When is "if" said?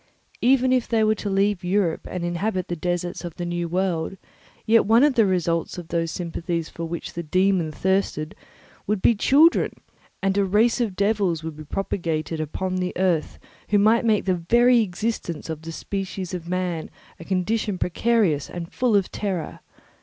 0.73-0.87